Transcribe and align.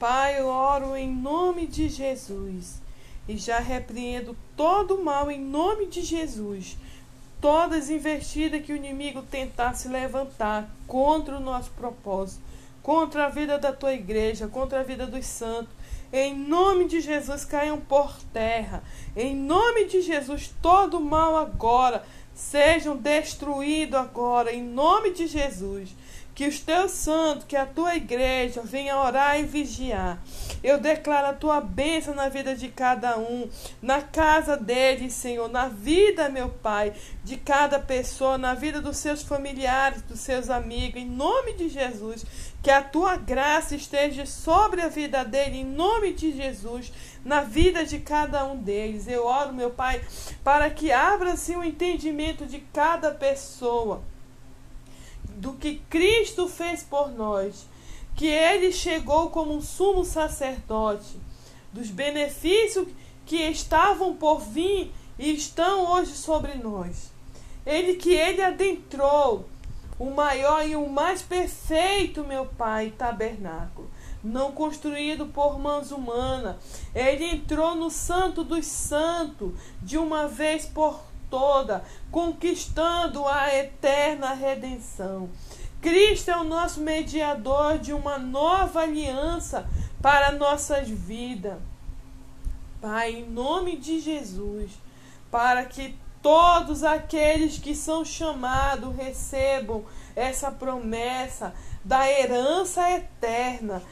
Pai, 0.00 0.40
eu 0.40 0.46
oro 0.46 0.96
em 0.96 1.14
nome 1.14 1.66
de 1.66 1.86
Jesus 1.90 2.80
e 3.28 3.36
já 3.36 3.58
repreendo 3.58 4.34
todo 4.56 4.94
o 4.94 5.04
mal 5.04 5.30
em 5.30 5.38
nome 5.38 5.88
de 5.88 6.00
Jesus. 6.00 6.78
Todas 7.38 7.84
as 7.84 7.90
investidas 7.90 8.64
que 8.64 8.72
o 8.72 8.76
inimigo 8.76 9.20
tentar 9.20 9.74
se 9.74 9.88
levantar 9.88 10.70
contra 10.86 11.36
o 11.36 11.40
nosso 11.40 11.70
propósito, 11.72 12.42
contra 12.82 13.26
a 13.26 13.28
vida 13.28 13.58
da 13.58 13.74
tua 13.74 13.92
igreja, 13.92 14.48
contra 14.48 14.80
a 14.80 14.82
vida 14.82 15.06
dos 15.06 15.26
santos, 15.26 15.74
em 16.10 16.34
nome 16.34 16.86
de 16.86 17.02
Jesus 17.02 17.44
caiam 17.44 17.78
por 17.78 18.16
terra. 18.32 18.82
Em 19.14 19.36
nome 19.36 19.84
de 19.84 20.00
Jesus, 20.00 20.50
todo 20.62 20.98
mal 20.98 21.36
agora 21.36 22.02
sejam 22.34 22.96
destruídos 22.96 24.00
agora, 24.00 24.50
em 24.50 24.62
nome 24.62 25.12
de 25.12 25.26
Jesus. 25.26 25.90
Que 26.40 26.48
os 26.48 26.58
teus 26.58 26.92
santos, 26.92 27.44
que 27.44 27.54
a 27.54 27.66
tua 27.66 27.96
igreja 27.96 28.62
venha 28.62 28.96
orar 28.96 29.38
e 29.38 29.42
vigiar. 29.42 30.18
Eu 30.64 30.80
declaro 30.80 31.26
a 31.26 31.32
tua 31.34 31.60
bênção 31.60 32.14
na 32.14 32.30
vida 32.30 32.56
de 32.56 32.68
cada 32.68 33.18
um, 33.18 33.46
na 33.82 34.00
casa 34.00 34.56
deles, 34.56 35.12
Senhor, 35.12 35.50
na 35.50 35.68
vida, 35.68 36.30
meu 36.30 36.48
Pai, 36.48 36.94
de 37.22 37.36
cada 37.36 37.78
pessoa, 37.78 38.38
na 38.38 38.54
vida 38.54 38.80
dos 38.80 38.96
seus 38.96 39.22
familiares, 39.22 40.00
dos 40.00 40.20
seus 40.20 40.48
amigos, 40.48 41.02
em 41.02 41.04
nome 41.04 41.52
de 41.52 41.68
Jesus. 41.68 42.24
Que 42.62 42.70
a 42.70 42.80
tua 42.80 43.16
graça 43.16 43.76
esteja 43.76 44.24
sobre 44.24 44.80
a 44.80 44.88
vida 44.88 45.22
dele, 45.22 45.58
em 45.58 45.64
nome 45.66 46.14
de 46.14 46.32
Jesus, 46.34 46.90
na 47.22 47.42
vida 47.42 47.84
de 47.84 47.98
cada 47.98 48.46
um 48.46 48.56
deles. 48.56 49.06
Eu 49.06 49.26
oro, 49.26 49.52
meu 49.52 49.72
Pai, 49.72 50.00
para 50.42 50.70
que 50.70 50.90
abra-se 50.90 51.54
o 51.54 51.62
entendimento 51.62 52.46
de 52.46 52.60
cada 52.72 53.10
pessoa 53.10 54.02
do 55.40 55.54
que 55.54 55.80
Cristo 55.88 56.46
fez 56.46 56.82
por 56.82 57.10
nós, 57.10 57.66
que 58.14 58.26
ele 58.26 58.70
chegou 58.70 59.30
como 59.30 59.54
um 59.54 59.62
sumo 59.62 60.04
sacerdote, 60.04 61.18
dos 61.72 61.88
benefícios 61.88 62.88
que 63.24 63.36
estavam 63.36 64.14
por 64.14 64.40
vir 64.40 64.92
e 65.18 65.32
estão 65.32 65.90
hoje 65.92 66.12
sobre 66.12 66.54
nós. 66.54 67.10
Ele 67.64 67.94
que 67.94 68.12
ele 68.12 68.42
adentrou 68.42 69.48
o 69.98 70.10
maior 70.10 70.66
e 70.66 70.76
o 70.76 70.88
mais 70.88 71.22
perfeito, 71.22 72.22
meu 72.24 72.44
Pai, 72.44 72.92
tabernáculo, 72.96 73.90
não 74.22 74.52
construído 74.52 75.26
por 75.26 75.58
mãos 75.58 75.90
humanas. 75.90 76.56
Ele 76.94 77.24
entrou 77.24 77.74
no 77.74 77.90
Santo 77.90 78.44
dos 78.44 78.66
Santos 78.66 79.52
de 79.82 79.96
uma 79.96 80.26
vez 80.26 80.66
por 80.66 81.00
toda, 81.30 81.84
conquistando 82.10 83.26
a 83.26 83.54
eterna 83.54 84.34
redenção. 84.34 85.30
Cristo 85.80 86.30
é 86.30 86.36
o 86.36 86.44
nosso 86.44 86.80
mediador 86.80 87.78
de 87.78 87.92
uma 87.92 88.18
nova 88.18 88.80
aliança 88.80 89.66
para 90.02 90.32
nossas 90.32 90.88
vidas. 90.88 91.58
Pai, 92.82 93.12
em 93.12 93.30
nome 93.30 93.76
de 93.76 94.00
Jesus, 94.00 94.70
para 95.30 95.64
que 95.64 95.96
todos 96.22 96.84
aqueles 96.84 97.58
que 97.58 97.74
são 97.74 98.04
chamados 98.04 98.94
recebam 98.94 99.84
essa 100.14 100.50
promessa 100.50 101.54
da 101.84 102.10
herança 102.10 102.90
eterna. 102.90 103.82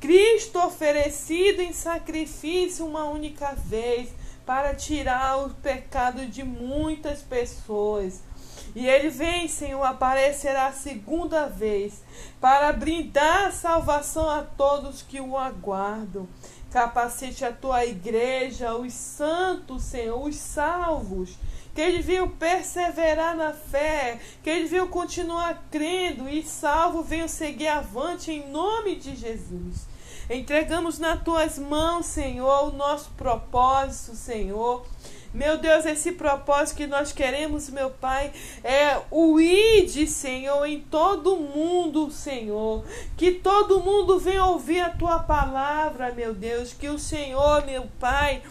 Cristo 0.00 0.58
oferecido 0.58 1.60
em 1.60 1.72
sacrifício 1.72 2.84
uma 2.86 3.04
única 3.04 3.54
vez 3.54 4.10
para 4.46 4.74
tirar 4.76 5.44
o 5.44 5.50
pecado 5.50 6.24
de 6.24 6.44
muitas 6.44 7.20
pessoas. 7.20 8.22
E 8.74 8.86
ele 8.86 9.10
vem, 9.10 9.48
Senhor, 9.48 9.82
aparecerá 9.82 10.68
a 10.68 10.72
segunda 10.72 11.46
vez 11.46 12.02
para 12.40 12.72
brindar 12.72 13.52
salvação 13.52 14.30
a 14.30 14.42
todos 14.42 15.02
que 15.02 15.20
o 15.20 15.36
aguardam. 15.36 16.28
Capacite 16.70 17.44
a 17.44 17.52
tua 17.52 17.84
igreja, 17.84 18.76
os 18.76 18.92
santos, 18.92 19.82
Senhor, 19.82 20.22
os 20.22 20.36
salvos, 20.36 21.36
que 21.74 21.80
eles 21.80 22.04
venham 22.04 22.28
perseverar 22.28 23.34
na 23.34 23.52
fé, 23.52 24.20
que 24.42 24.50
eles 24.50 24.70
venham 24.70 24.88
continuar 24.88 25.64
crendo 25.70 26.28
e 26.28 26.42
salvo 26.42 27.02
venham 27.02 27.28
seguir 27.28 27.68
avante 27.68 28.30
em 28.30 28.48
nome 28.50 28.96
de 28.96 29.16
Jesus. 29.16 29.86
Entregamos 30.28 30.98
nas 30.98 31.22
tuas 31.22 31.58
mãos, 31.58 32.06
Senhor, 32.06 32.68
o 32.68 32.76
nosso 32.76 33.10
propósito, 33.16 34.16
Senhor. 34.16 34.84
Meu 35.32 35.58
Deus, 35.58 35.84
esse 35.84 36.12
propósito 36.12 36.78
que 36.78 36.86
nós 36.86 37.12
queremos, 37.12 37.68
meu 37.68 37.90
Pai, 37.90 38.32
é 38.64 38.98
o 39.10 39.38
ide, 39.38 40.06
Senhor, 40.06 40.64
em 40.64 40.80
todo 40.80 41.36
mundo, 41.36 42.10
Senhor. 42.10 42.84
Que 43.16 43.32
todo 43.32 43.80
mundo 43.80 44.18
venha 44.18 44.44
ouvir 44.46 44.80
a 44.80 44.90
tua 44.90 45.18
palavra, 45.18 46.10
meu 46.12 46.32
Deus. 46.32 46.72
Que 46.72 46.88
o 46.88 46.98
Senhor, 46.98 47.66
meu 47.66 47.86
Pai, 48.00 48.42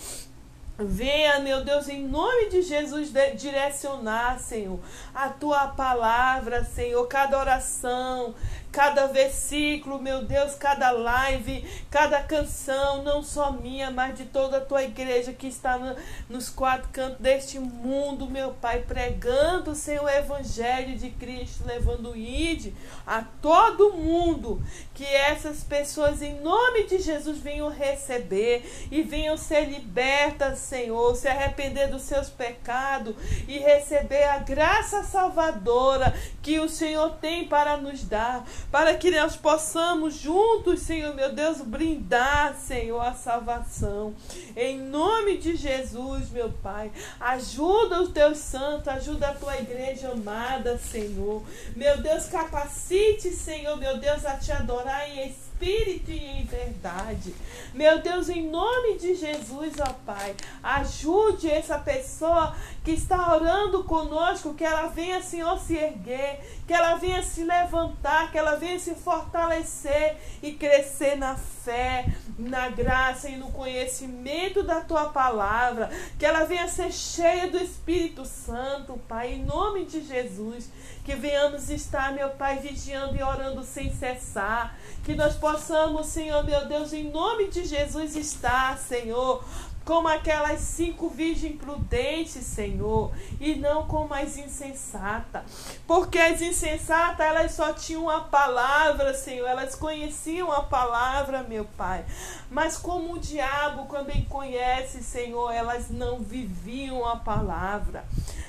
Venha, 0.78 1.40
meu 1.40 1.64
Deus, 1.64 1.88
em 1.88 2.06
nome 2.06 2.50
de 2.50 2.62
Jesus, 2.62 3.10
direcionar, 3.38 4.42
Senhor, 4.42 4.78
a 5.14 5.30
tua 5.30 5.68
palavra, 5.68 6.66
Senhor, 6.66 7.08
cada 7.08 7.40
oração, 7.40 8.36
cada 8.76 9.08
versículo, 9.08 10.02
meu 10.02 10.26
Deus, 10.26 10.54
cada 10.54 10.92
live, 10.92 11.66
cada 11.90 12.22
canção, 12.22 13.04
não 13.04 13.24
só 13.24 13.50
minha, 13.50 13.90
mas 13.90 14.18
de 14.18 14.26
toda 14.26 14.58
a 14.58 14.62
tua 14.62 14.84
igreja 14.84 15.32
que 15.32 15.48
está 15.48 15.78
no, 15.78 15.96
nos 16.28 16.50
quatro 16.50 16.90
cantos 16.92 17.22
deste 17.22 17.58
mundo, 17.58 18.30
meu 18.30 18.52
Pai, 18.52 18.82
pregando, 18.82 19.74
Senhor, 19.74 20.04
o 20.04 20.10
Evangelho 20.10 20.98
de 20.98 21.10
Cristo, 21.12 21.64
levando 21.66 22.12
o 22.12 22.18
ID 22.18 22.74
a 23.08 23.22
todo 23.42 23.94
mundo, 23.94 24.62
que 24.94 25.06
essas 25.06 25.64
pessoas, 25.64 26.22
em 26.22 26.42
nome 26.42 26.84
de 26.84 27.00
Jesus, 27.00 27.38
venham 27.38 27.70
receber 27.70 28.90
e 28.92 29.02
venham 29.02 29.38
ser 29.38 29.70
libertas, 29.70 30.60
Senhor, 30.60 31.16
se 31.16 31.30
arrepender 31.30 31.88
dos 31.88 32.02
seus 32.02 32.28
pecados 32.30 33.16
e 33.48 33.58
receber 33.58 34.26
a 34.26 34.40
graça 34.40 35.02
salvadora 35.02 36.14
que 36.42 36.60
o 36.60 36.68
Senhor 36.68 37.12
tem 37.22 37.48
para 37.48 37.78
nos 37.78 38.04
dar 38.04 38.44
para 38.72 38.96
que 38.96 39.12
nós 39.12 39.36
possamos 39.36 40.16
juntos, 40.16 40.82
Senhor 40.82 41.16
meu 41.16 41.32
Deus, 41.34 41.62
brindar, 41.62 42.56
Senhor, 42.56 43.00
a 43.00 43.14
salvação. 43.14 44.14
Em 44.56 44.80
nome 44.80 45.15
de 45.34 45.56
Jesus, 45.56 46.30
meu 46.30 46.50
Pai, 46.50 46.92
ajuda 47.20 48.02
os 48.02 48.12
teus 48.12 48.38
santos, 48.38 48.88
ajuda 48.88 49.30
a 49.30 49.34
tua 49.34 49.58
igreja 49.58 50.12
amada, 50.12 50.78
Senhor. 50.78 51.44
Meu 51.76 51.98
Deus, 51.98 52.28
capacite, 52.28 53.32
Senhor, 53.32 53.76
meu 53.78 53.98
Deus, 53.98 54.26
a 54.26 54.38
te 54.38 54.52
adorar 54.52 55.10
em 55.10 55.28
espírito 55.28 56.12
e 56.12 56.20
em 56.20 56.46
verdade. 56.46 57.34
Meu 57.74 58.02
Deus, 58.02 58.30
em 58.30 58.48
nome 58.48 58.98
de 58.98 59.16
Jesus, 59.16 59.74
ó 59.80 59.94
Pai, 60.06 60.36
ajude 60.62 61.50
essa 61.50 61.78
pessoa 61.78 62.56
que 62.84 62.92
está 62.92 63.34
orando 63.34 63.84
conosco, 63.84 64.54
que 64.54 64.64
ela 64.64 64.88
venha, 64.88 65.22
Senhor, 65.22 65.58
se 65.60 65.76
erguer, 65.76 66.40
que 66.68 66.74
ela 66.74 66.96
venha 66.96 67.24
se 67.24 67.44
levantar, 67.44 68.32
que 68.32 68.38
ela 68.38 68.56
venha 68.56 68.80
se 68.80 68.94
fortalecer 68.96 70.18
e 70.42 70.54
crescer 70.54 71.16
na 71.16 71.36
fé, 71.36 72.06
na 72.38 72.70
graça 72.70 73.30
e 73.30 73.38
no 73.38 73.52
conhecimento 73.52 74.62
da 74.62 74.82
tua 74.82 75.06
palavra, 75.16 75.90
que 76.20 76.26
ela 76.26 76.44
venha 76.44 76.68
ser 76.68 76.92
cheia 76.92 77.50
do 77.50 77.58
Espírito 77.58 78.26
Santo, 78.26 79.00
Pai, 79.08 79.36
em 79.36 79.46
nome 79.46 79.86
de 79.86 80.06
Jesus, 80.06 80.70
que 81.06 81.16
venhamos 81.16 81.70
estar, 81.70 82.12
meu 82.12 82.32
Pai, 82.32 82.60
vigiando 82.60 83.16
e 83.16 83.24
orando 83.24 83.64
sem 83.64 83.96
cessar, 83.96 84.78
que 85.06 85.16
nós 85.16 85.36
possamos, 85.36 86.08
Senhor, 86.08 86.44
meu 86.44 86.68
Deus, 86.68 86.92
em 86.92 87.10
nome 87.10 87.48
de 87.48 87.64
Jesus, 87.64 88.18
estar, 88.18 88.78
Senhor, 88.78 89.42
como 89.86 90.08
aquelas 90.08 90.60
cinco 90.62 91.08
virgens 91.08 91.58
prudentes, 91.58 92.44
Senhor, 92.44 93.12
e 93.40 93.54
não 93.56 93.86
como 93.86 94.16
as 94.16 94.36
insensatas. 94.36 95.44
Porque 95.86 96.18
as 96.18 96.42
insensatas, 96.42 97.26
elas 97.26 97.52
só 97.52 97.72
tinham 97.72 98.10
a 98.10 98.22
palavra, 98.22 99.14
Senhor, 99.14 99.48
elas 99.48 99.76
conheciam 99.76 100.52
a 100.52 100.64
palavra, 100.64 101.44
meu 101.44 101.66
Pai. 101.78 102.04
Mas 102.50 102.78
como 102.78 103.14
o 103.14 103.20
diabo 103.20 103.86
também 103.86 104.26
conhece, 104.26 105.04
Senhor, 105.04 105.52
elas 105.52 105.92
não 105.92 106.20
viviam 106.20 107.06
a 107.06 107.18
palavra. 107.18 108.04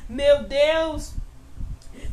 Meu 0.08 0.44
Deus, 0.44 1.12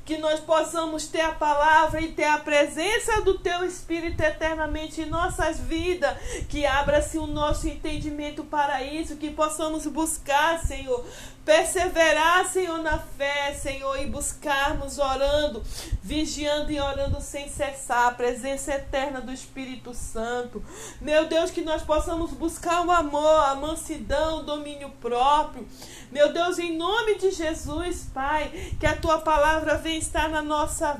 que 0.06 0.18
nós 0.18 0.40
possamos 0.42 1.08
ter 1.08 1.22
a 1.22 1.32
palavra 1.32 2.02
e 2.02 2.12
ter 2.12 2.26
a 2.26 2.38
presença 2.38 3.22
do 3.22 3.40
Teu 3.40 3.64
Espírito 3.64 4.22
eternamente 4.22 5.02
em 5.02 5.06
nossas 5.06 5.60
vidas, 5.60 6.18
que 6.50 6.66
abra-se 6.66 7.18
o 7.18 7.26
nosso 7.26 7.68
entendimento 7.68 8.44
para 8.44 8.84
isso, 8.84 9.16
que 9.16 9.30
possamos 9.30 9.88
buscar, 9.88 10.60
Senhor, 10.60 11.06
perseverar, 11.46 12.46
Senhor, 12.48 12.80
na 12.80 12.98
fé, 12.98 13.54
Senhor, 13.54 14.00
e 14.02 14.06
buscarmos 14.06 14.98
orando, 14.98 15.64
vigiando 16.02 16.72
e 16.72 16.80
orando 16.80 17.22
sem 17.22 17.50
cessar, 17.50 18.08
a 18.08 18.12
presença 18.12 18.74
eterna 18.74 19.22
do 19.22 19.32
Espírito 19.32 19.94
Santo. 19.94 20.64
Meu 21.00 21.28
Deus, 21.28 21.52
que 21.52 21.62
nós 21.62 21.82
possamos 21.82 22.32
buscar 22.32 22.86
o 22.86 22.92
amor, 22.92 23.46
a 23.46 23.56
mansidão, 23.56 24.40
o 24.40 24.44
domínio 24.44 24.90
próprio. 25.02 25.68
Meu 26.12 26.32
Deus, 26.32 26.60
em 26.60 26.78
nome 26.78 27.16
de 27.16 27.32
Jesus, 27.32 28.10
Pai, 28.14 28.50
que 28.80 28.86
a 28.86 28.96
tua 28.96 29.20
palavra 29.20 29.78
venha 29.78 29.93
estar 29.98 30.30
na 30.30 30.42
nossa 30.42 31.00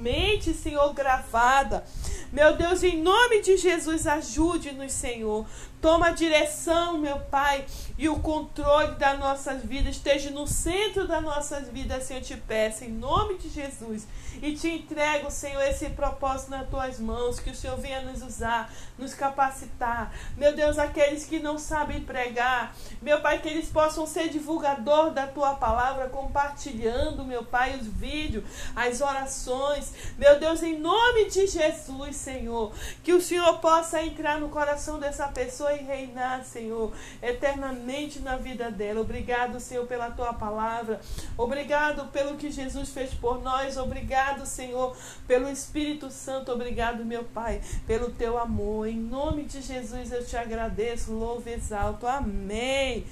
mente, 0.00 0.52
Senhor, 0.52 0.92
gravada 0.94 1.84
Meu 2.30 2.56
Deus, 2.56 2.82
em 2.82 3.00
nome 3.00 3.40
de 3.40 3.56
Jesus, 3.56 4.06
ajude-nos, 4.06 4.92
Senhor. 4.92 5.46
Toma 5.80 6.08
a 6.08 6.10
direção, 6.10 6.98
meu 6.98 7.20
Pai, 7.20 7.64
e 7.96 8.08
o 8.08 8.18
controle 8.18 8.96
das 8.96 9.18
nossas 9.18 9.64
vidas. 9.64 9.94
Esteja 9.94 10.28
no 10.30 10.46
centro 10.46 11.06
das 11.06 11.22
nossas 11.22 11.68
vidas, 11.68 12.02
Senhor, 12.04 12.20
te 12.20 12.36
peço, 12.36 12.84
em 12.84 12.90
nome 12.90 13.38
de 13.38 13.48
Jesus. 13.48 14.06
E 14.42 14.54
te 14.54 14.68
entrego, 14.68 15.30
Senhor, 15.30 15.62
esse 15.62 15.88
propósito 15.90 16.50
nas 16.50 16.68
tuas 16.68 16.98
mãos. 16.98 17.38
Que 17.38 17.50
o 17.50 17.54
Senhor 17.54 17.78
venha 17.78 18.02
nos 18.02 18.22
usar, 18.22 18.72
nos 18.98 19.14
capacitar. 19.14 20.12
Meu 20.36 20.54
Deus, 20.54 20.78
aqueles 20.78 21.24
que 21.24 21.38
não 21.38 21.58
sabem 21.58 22.00
pregar, 22.00 22.74
meu 23.00 23.20
Pai, 23.20 23.40
que 23.40 23.48
eles 23.48 23.68
possam 23.68 24.06
ser 24.06 24.28
divulgador 24.28 25.12
da 25.12 25.28
tua 25.28 25.54
palavra, 25.54 26.08
compartilhando, 26.08 27.24
meu 27.24 27.44
Pai, 27.44 27.76
os 27.76 27.86
vídeos, 27.86 28.44
as 28.74 29.00
orações. 29.00 29.92
Meu 30.18 30.38
Deus, 30.40 30.62
em 30.62 30.76
nome 30.78 31.30
de 31.30 31.46
Jesus, 31.46 32.16
Senhor, 32.18 32.72
que 33.02 33.12
o 33.12 33.20
Senhor 33.20 33.58
possa 33.58 34.02
entrar 34.02 34.38
no 34.40 34.48
coração 34.48 34.98
dessa 34.98 35.28
pessoa 35.28 35.72
e 35.72 35.82
reinar, 35.82 36.44
Senhor, 36.44 36.92
eternamente 37.22 38.18
na 38.18 38.36
vida 38.36 38.70
dela. 38.70 39.00
Obrigado, 39.00 39.60
Senhor, 39.60 39.86
pela 39.86 40.10
tua 40.10 40.34
palavra. 40.34 41.00
Obrigado 41.36 42.10
pelo 42.10 42.36
que 42.36 42.50
Jesus 42.50 42.90
fez 42.90 43.14
por 43.14 43.40
nós. 43.42 43.76
Obrigado, 43.76 44.44
Senhor, 44.44 44.96
pelo 45.26 45.48
Espírito 45.48 46.10
Santo. 46.10 46.52
Obrigado, 46.52 47.04
meu 47.04 47.24
Pai, 47.24 47.60
pelo 47.86 48.10
teu 48.10 48.38
amor. 48.38 48.86
Em 48.86 48.98
nome 48.98 49.44
de 49.44 49.62
Jesus 49.62 50.12
eu 50.12 50.24
te 50.26 50.36
agradeço, 50.36 51.12
louvo 51.12 51.48
exalto. 51.48 52.06
Amém. 52.06 53.04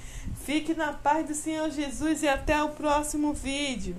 Fique 0.43 0.73
na 0.73 0.93
paz 0.93 1.25
do 1.25 1.33
Senhor 1.33 1.69
Jesus 1.69 2.23
e 2.23 2.27
até 2.27 2.61
o 2.61 2.69
próximo 2.69 3.33
vídeo. 3.33 3.95